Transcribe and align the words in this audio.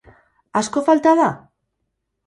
Asko 0.61 0.83
falta 0.89 1.15
da? 1.21 1.31